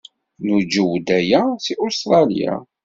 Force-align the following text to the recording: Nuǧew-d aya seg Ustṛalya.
Nuǧew-d 0.45 1.07
aya 1.19 1.41
seg 1.65 1.77
Ustṛalya. 1.85 2.53